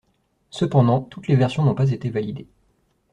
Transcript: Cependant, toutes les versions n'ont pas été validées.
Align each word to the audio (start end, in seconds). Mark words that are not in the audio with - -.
Cependant, 0.49 0.99
toutes 1.01 1.27
les 1.27 1.35
versions 1.35 1.61
n'ont 1.63 1.75
pas 1.75 1.91
été 1.91 2.09
validées. 2.09 2.47